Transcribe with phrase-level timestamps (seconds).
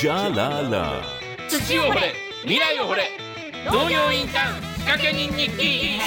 [0.00, 1.02] じゃらら
[1.48, 2.00] 土を掘れ
[2.42, 3.02] 未来を掘れ。
[3.66, 5.98] 農業インターン仕掛け人日記。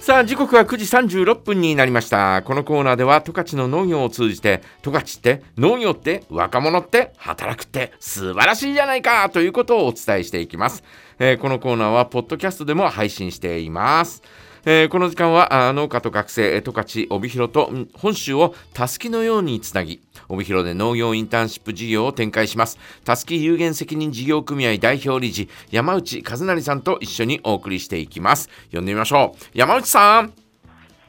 [0.00, 0.76] さあ時刻は9
[1.06, 2.42] 時36分になりました。
[2.42, 10.82] このコーナーでは十勝の農業を通じて十勝って農業って若者って働くって素晴らしいじゃないかということをお伝えしていきます、
[11.20, 14.24] えーこのコーナーはポッドキャストでも配信しています
[14.70, 30.34] えーこの時間はあ農家と学生えー十勝帯広とうん本州をたすきのようにつなぎ帯広で農業インターンシップ事業を展開しますたすき有限責任事業組合代表理事山内和成さんと一緒にお送りしていきます呼んでみましょう山内さん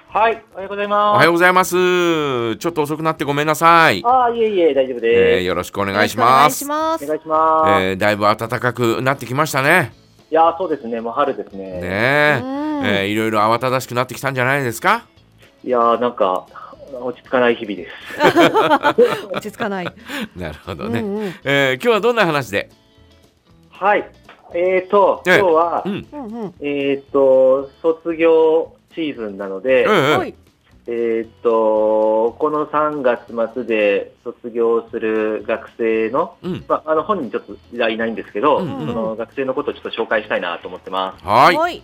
[0.08, 1.18] はい、おはようございおます。
[1.18, 5.44] はようございますちょっと遅くなってごめんなさい、ああ、いえいえ、大丈夫えーです。
[5.46, 7.08] よろしくお願いしお願ますいしますお。
[7.08, 7.84] 願いします。
[7.84, 9.92] えーだいぶ暖かくなってきましたね
[10.32, 11.66] いやー、そうですね、もう春ですね。
[11.66, 15.06] ねえうんえーいろいろ慌ただしくなってきたんじゃないですか？
[15.64, 16.46] いやー、なんか、
[16.94, 19.28] 落ち着かない日々です。
[19.34, 19.94] 落ち着かない。
[20.38, 22.70] なるほどね、うんうんえー今日はどんな話で？
[23.72, 24.10] はい。
[24.54, 26.54] えーと、ええ今日は、うんうんうん。
[26.60, 30.34] えーと、卒業シーズンなので、ええはい。
[30.92, 36.66] えーと、この3月末で卒業する学生の、うん。
[36.68, 37.54] まあ、あの、本人ちょっと
[37.92, 38.80] いないんですけど、うん。
[38.80, 38.88] うん。
[38.88, 41.24] その学生のことをちょっと紹介したいなと思ってます。
[41.24, 41.56] はい。
[41.56, 41.84] はい。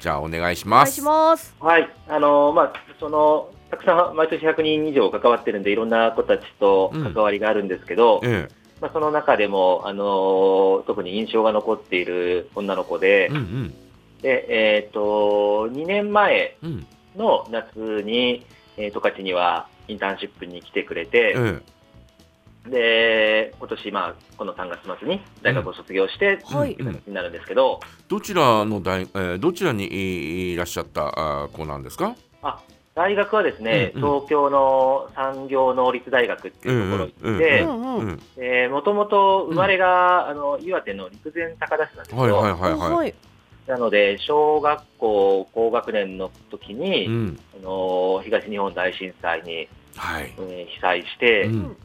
[0.00, 1.36] じゃあお願いしお願いします。
[1.36, 1.54] ます。
[1.60, 8.48] はい、あのまあ、そのたくさん毎年100人以上関わってるんで、いろんな子たちと関わりがあるんですけど、え
[8.80, 13.74] まあ、その中でも、あの特に印象が残っている女の子で、えうんうん。
[14.20, 21.60] でえー、と2年前うんの夏に、えー、十勝にはインターンシップに来てくれて、え
[22.68, 26.76] で今年、まあ、この3月末に大学を卒業して、えはい。
[27.06, 32.14] になるんですけど、どちらの大、えーどちらにいいらっしゃった子なんですか？
[32.42, 32.60] あ
[32.94, 34.10] 大学はですね、うんうん。
[34.20, 43.14] 東京の産業能率大学っていうところに行っもともと生まれが、あの岩手の陸前高田市なんですよ、はいはいはいはい、はい。
[43.66, 47.40] なので小学校高学年の時に、うん。
[47.60, 50.32] あの東日本大震災に、はい。
[50.38, 51.76] えー被災して、うん。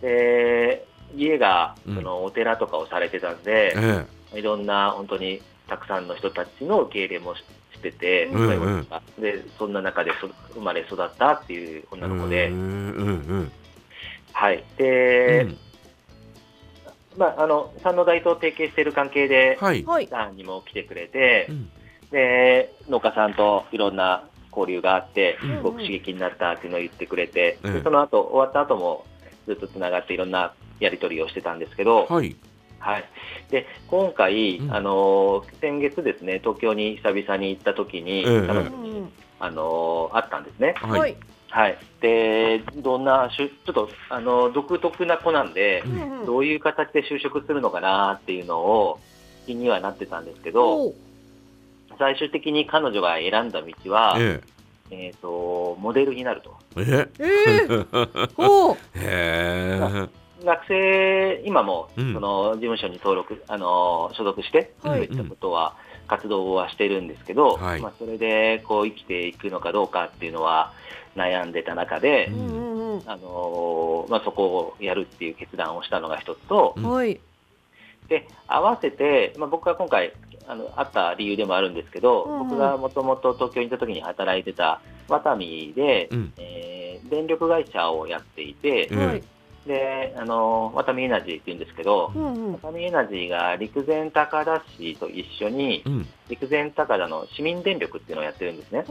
[0.00, 1.94] で家がうん。
[1.96, 4.06] そのお寺とかをされてたんで、え
[4.38, 9.02] いろんな本当にたくさんの人たちの受け入れもししてて、うんそういうことが。
[9.18, 12.62] でそんな中でそ生まれ育ったっていうえ女の子で、うんう
[13.38, 13.52] ん
[14.32, 15.56] はい、うで、ん
[17.16, 19.84] まあ、あの山王大と提携している関係で、はい。
[19.84, 20.06] はい。
[20.06, 21.70] さんにも来てくれてう、ん。
[22.10, 25.56] で農家さんといろんな交流があって、うん。
[25.56, 29.06] すごく刺激になったっていうのを言ってくれて、ええでその後終わった後も
[29.46, 32.36] ずっとつながっていろんなやり取りをしてたんですけど、はい。
[32.78, 33.04] はい、
[33.48, 34.74] で今回、うん。
[34.74, 38.46] あの先月ですね東京に久々に行った時に、ええ。
[38.46, 39.12] 彼女うんうん。
[39.42, 40.74] あの会ったんですね。
[40.76, 41.16] はい、
[41.52, 41.72] はい。
[41.72, 46.26] はい、でどんなしゅちょっとあの独特な子なんで、うんうん。
[46.26, 48.98] どういう形で就職するのかなっていうのを
[49.46, 50.94] 気にはなってたんですけど、
[51.98, 54.40] 最終的に彼女が選んだ道は、え
[54.90, 56.56] えー、とモデルになると。
[56.76, 57.28] えええ
[57.68, 57.86] え。
[58.38, 58.76] おう。
[58.96, 60.08] へえ
[60.44, 65.76] 学生、今もうんその事務所に登録、あの所属して、はいそういったことは、
[66.08, 70.72] 活動はしてるんですけど、はいまあ、それでこう生きていくのかどうかっていうのは
[71.16, 72.30] 悩んでた中で。
[73.06, 77.18] あのまあ、そこをやるっていう決断をしたのが一つと、うんはい。
[78.08, 80.12] で合わせて、まあ、僕が今回
[80.46, 89.22] あの会った理由でもあるんですけど、うんうん僕がもともと東京にいた時に働いてたワタミで、うんえー電力会社をやっていて、うんはい。
[89.66, 92.58] であのワタミエナジーっていうんですけど、うんうんワ。
[92.58, 98.84] タミエナジーが陸前高田市と一緒にうん陸前高田の市民電力っていうのをやってるんですね。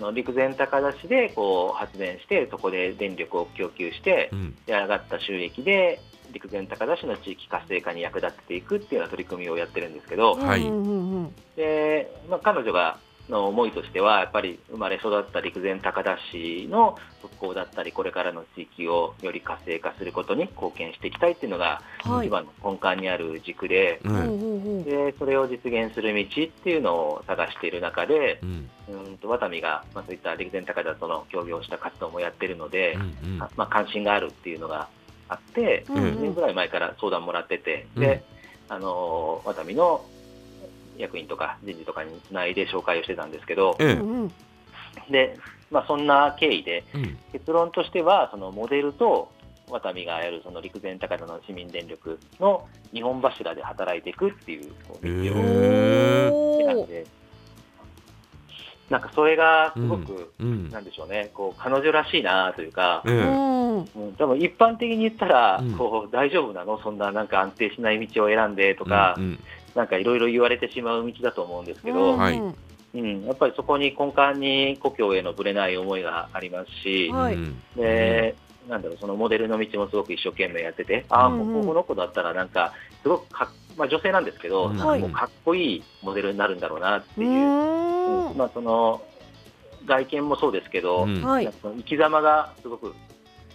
[0.00, 4.56] の陸前高田市でこう発電してそこで電力を供給してうん。
[4.66, 6.00] で上がった収益で
[6.32, 10.62] 陸前高田市の地域活性化に役立てていくっていうような取り組みをやってるんですけど、はい。
[11.56, 12.98] でまあ、彼女が
[13.30, 22.26] の思いとしてはやっぱり生まれ育った陸前高田市の復興だったりこれからの地域をより活性化することに貢献していきたいっていうのがはい。
[22.26, 28.70] 一番の根幹にある軸で,、うんでそれを実現する道っていうのを探している中でうん。
[28.88, 32.98] うんとワタミが、まあ、そういった陸前高田との協業した活動もやってるので、う
[33.28, 33.42] んうん。
[33.42, 34.88] あまあ、関心があるっていうのが
[35.28, 35.96] あって、うん。
[35.96, 38.24] うん1年ぐらい前から相談もらってて、で、
[38.68, 40.04] あのーワタミの
[41.00, 43.98] 役員とか人事とかにつないで紹介をしてたんですけど、え
[45.08, 45.12] え。
[45.12, 45.38] で、
[45.70, 47.18] まあ、そんな経緯で、うん。
[47.32, 49.30] 結論としては、そのモデルと
[49.70, 57.06] ワタミがやるその陸前高田の市民電力の日本柱で働いていくっていう道を選んで、
[58.88, 60.68] なんかそれがすごく、うん。
[60.70, 63.14] なんでしょうね、こう彼女らしいなというか、ええ。
[63.14, 63.84] うん。
[64.40, 65.72] 一般的に言ったら、うん。
[65.74, 69.38] こう大丈夫なの、そんななんか安定しない道を選んでとか、うん
[69.74, 72.18] なんかいろいろ言われてしまう道だと思うんですけど、うん。
[72.18, 72.42] はい。
[72.92, 77.34] うん、やっぱりそこに根幹に故郷へのぶれない思いがありますし、はい。
[77.34, 77.62] うん。
[77.76, 78.34] で、
[78.68, 82.72] なんだろう、そのモデルの道もすごく一生懸命やってて、ああ、うんうんもうこの子だったらなんか、
[83.02, 84.76] すごくかっ、まあ、女性なんですけど、うん。
[84.76, 87.24] なんかこうかっこいいモデルになるんだろうなってう。
[87.24, 88.30] いう、ん。
[88.30, 88.36] うん。
[88.36, 89.02] まあ、その
[89.86, 91.22] 外見もそうですけど、うん。
[91.22, 91.44] はい。
[91.44, 92.92] なんかその生き様がすごく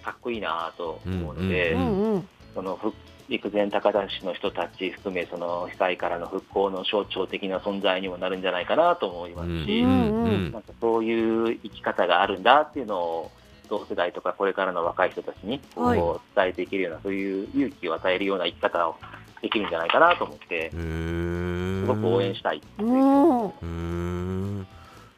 [0.01, 2.29] かっこいいなと思うので、ううんうん。
[2.53, 2.93] そのふ
[3.29, 13.31] 陸前高田市の人たち含め、その被災からの復興の象徴的な存在にもなるんじゃないかなと思いますし、うんうんなんかそういう生き方があるんだっていうのを、
[13.67, 15.99] 同世代とかこれからの若い人たちにこうはい。
[16.35, 18.95] 伝えていけるような、そういう勇気を与えるような生き方を
[19.41, 22.61] できるんじゃないかなと思って、すごく応援したい。
[22.79, 23.65] うんうー。
[23.65, 24.67] ん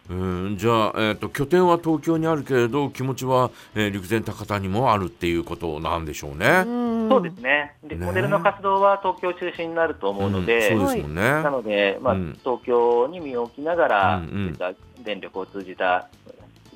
[0.09, 0.57] うん。
[0.57, 6.63] じゃあ、えー、と拠点は東京にあるけれど気持ちは、えー陸前高田にもあるっていうことなんでしょうね。
[7.09, 7.75] そうですね。
[7.83, 8.06] で、ね。
[8.06, 11.21] モデルの活動は東京中心になると思うので、うんそうですもんね。
[11.21, 12.39] なので、まあうん。
[12.44, 14.56] 東京に身を置きながら、うんうん。
[14.57, 16.07] そういった電力を通じた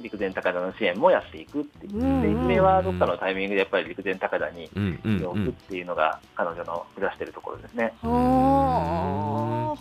[0.02, 2.22] 陸前高田の支援もやっていくっていう、うん。
[2.22, 7.94] でいずれはどっかのタイミングでやっぱり陸前高田にうんうん身を置くっていうのが、彼女の目指しているところですね。
[8.02, 9.78] は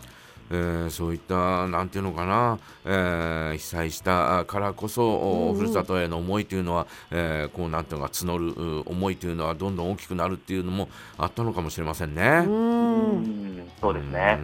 [0.51, 10.89] えーそういったなんていうのかな、えー被災したからこそ、おうんうんふるさとへの思いというのは、えーこうなんていうのか募るう思いというのはどんどん大きくなるっていうのも
[11.19, 12.23] あったのかもしれませんね。
[12.29, 13.21] あううん
[13.59, 14.35] んそうですうーね。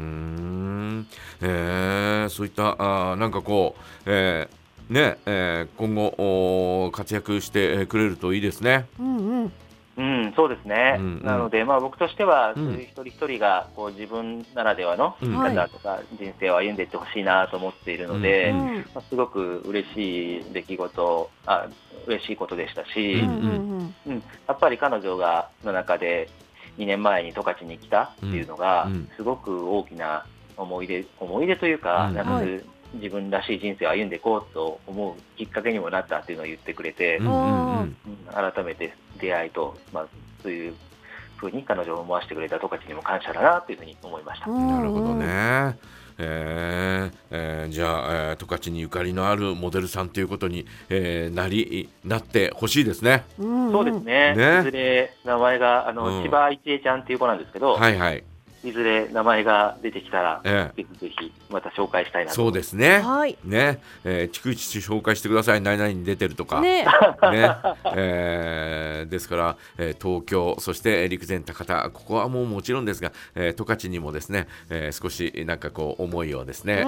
[1.01, 1.07] ん
[1.43, 4.57] えーそういったあーなんかこう、えー
[4.89, 8.87] ねえー今後お活躍してくれるといいですね。
[9.01, 9.53] うんうん
[9.97, 10.97] うん、そうですね。
[10.99, 11.25] うんうん。
[11.25, 12.65] なので、まあ、僕としては、うん。
[12.67, 15.37] そういう一人一人がこう自分ならではのうん。
[15.37, 18.77] はい方とか人生を歩んでいってほしいなと思っているので、うんうん。
[18.77, 21.67] まあ、すごく嬉しい出来事、あ
[22.07, 23.95] 嬉しいことでしたし、ううんん。
[24.07, 26.29] うん、やっぱり彼女がの中で
[26.79, 30.27] 2年前に十勝に来たっていうのが、すごく大きな
[30.59, 32.15] 思い出思い出というか、うん。
[32.15, 32.63] なんかはい。
[32.95, 37.81] 自分らしい人生を歩んでいこうと思うきっかけにもなったっていうのを言ってくれて、うんうんうん。
[37.81, 37.97] うん
[38.33, 40.07] 改めて出会いと、まあ、
[40.43, 40.75] そういう
[41.37, 44.51] ふうに彼女を思わせてくれた十勝にも感謝だなというふうに思いました。
[44.51, 45.77] うんなるほどね。
[46.19, 53.25] えーえーじゃあ、えー十勝にゆかりのあるモデルさんということに、えーなりなってほしいですね。
[53.39, 58.25] うんそうですね、ねいずれ名前があの、うん千葉一恵ちゃんっていう子なんですけど、はいはい。
[58.67, 62.37] いずれ名前が出てきたら、えぜひぜひまた紹介したいーなと。
[62.37, 62.99] そうですね。
[63.01, 63.37] はい。
[63.45, 65.61] ね、えー、逐一紹介してください。
[65.61, 66.61] 何々に出てるとか。
[66.61, 66.85] ね。
[66.85, 67.57] ね。
[67.95, 76.81] えーですから、えー東京そしてえー陸前高田ここはもうもちろんですが、えー十勝にもですね、えー少しなんかこう思いをですね、うん。
[76.81, 76.87] えー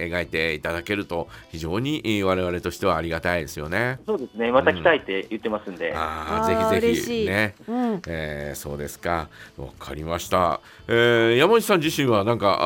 [0.00, 3.98] えー描いていただけると非常にえー我々としてはありがたいですよね。
[4.06, 7.26] そうですね、また来たいって言ってますんで、ああーあぜひぜひ。
[7.26, 7.54] ね。
[7.68, 8.02] うん。
[8.06, 9.28] えーそうですか。
[9.56, 12.58] わかりました、えー山内さん自身はなんか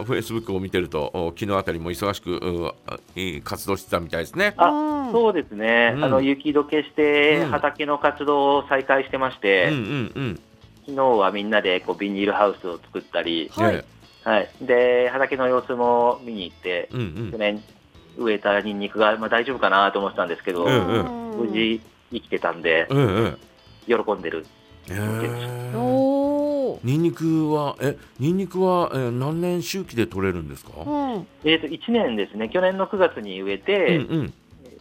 [0.00, 2.74] あフェイスブックを見てるとお昨日あたりも忙しく
[3.44, 4.54] 活動してたみたいですね。
[4.58, 5.12] あうん。
[5.12, 6.04] そうですね、うん。
[6.04, 7.50] あの雪解けしてうん。
[7.50, 10.40] 畑の活動を再開してまして、うんうんうん。
[10.86, 13.76] 昨日はみんなでこうビニールハウスを作ったり、はい。
[13.76, 13.84] ね
[14.24, 17.32] はい、で畑の様子も見に行って、うんうん。
[17.32, 17.62] 去年
[18.18, 21.48] 植えたニンニクが、まあ、大丈夫かなと思ってたんですけど、うんうん。
[21.48, 21.80] 無事
[22.12, 23.38] 生きてたんで、うんうん。
[23.86, 24.44] 喜んでる。
[24.88, 25.78] えー。
[25.78, 26.01] おー
[26.84, 30.70] ニンニクはえニンニクは、えー何年周期で取れるんですか？
[30.78, 30.80] う
[31.18, 31.26] ん。
[31.44, 34.32] えー、と1年ですね、去年の9月に植えて、うんうん。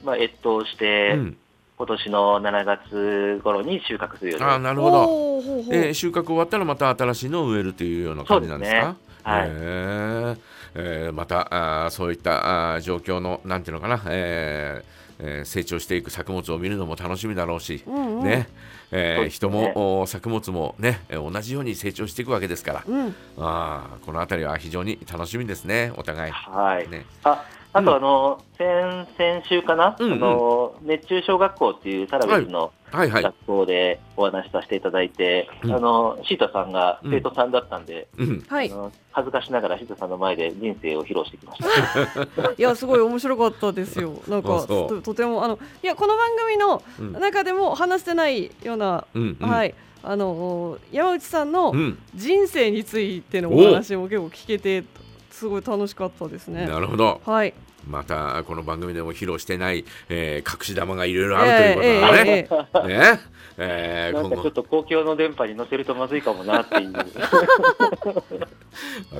[0.04, 1.38] まあ、越冬して、うん。
[1.78, 5.06] 今年の7月頃に収穫するようにあーなるほど。
[5.06, 5.76] ほうほうほう。
[5.76, 8.96] えー収穫終わったらまた新しいのを植えるというような感じなんですか？
[9.24, 9.50] はい。
[9.50, 10.38] へー
[10.76, 14.86] えーまたあーそういったあー状況のなんていうのかな、えー
[15.24, 18.48] えー成長していく作物を見るのも楽しみだろうし、うんうんね、
[18.92, 26.32] えーそうです人ねもお作物もねえー同じように成長していくわけですから、うんあーこの辺りは非常に楽しみですねお互い。
[26.32, 26.90] はい。
[26.90, 27.06] ね。
[27.24, 30.14] ああと、あの、先々週かな、うんうん。
[30.14, 33.10] あの、熱中小学校っていうサラベスのはい。
[33.10, 33.24] はい。
[33.24, 35.72] 学校でお話しさせていただいて、うん。
[35.74, 37.12] あの、シータさんがうん。
[37.12, 38.44] 生徒さんだったんで、うん。
[38.48, 38.70] はい。
[38.72, 42.52] あの恥ずかしながらシータさんの前で人生を披露してきました。
[42.58, 44.14] いやすごい面白かったですよ。
[44.28, 47.12] なんあかととてもあのいやこの番組のうん。
[47.14, 49.06] 中でも話してないような、
[49.40, 49.74] はい。
[50.04, 51.98] あの山内さんのうん。
[52.16, 54.84] 人生についてのお話も結構聞けて
[55.32, 57.22] すごい楽しかったですねなるほど。
[57.26, 57.54] はい
[57.88, 62.30] またこの番組でも披露してない、えー隠し玉がいろいろあるということだね。
[62.30, 62.48] ええええ
[62.84, 63.20] えね
[63.58, 66.94] えーなんかちょっと公共の電波に乗せるとまずいかもなっていう。
[66.96, 67.04] わ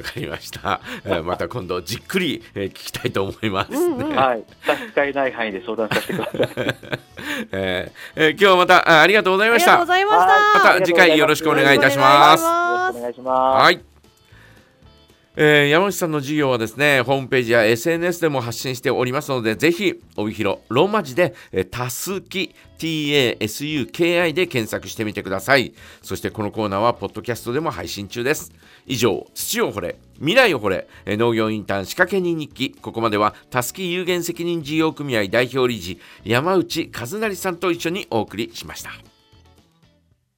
[0.02, 4.44] かりました、えーまた今度じっくり、えー聞きたいと思います、ねうんうんはい。
[4.64, 6.76] 差し支えない範囲で相談させてください。
[7.52, 10.28] えーえー今日はまたあありがとうございましたがとうございました。
[10.70, 13.64] また次回よろしくお願いいたしますよろしくお願いします。
[13.64, 13.91] はい。
[15.38, 25.74] えー山内さんの授業はですね、ホームページや SNS でも発信しておりますので、ぜひ、帯広、ローマ字で、えーたすき、TASUKI で検索してみてください。
[26.02, 28.52] そしてこのコーナーは、ポッドキャストでも配信中です。
[28.86, 32.76] 以上、土を掘れ、未来を掘れ、えー農業インターン仕掛け人日記。
[32.82, 38.92] ここまでは、たすき有限責任事業組合代表理事、山内和成さんと一緒にお送りしました。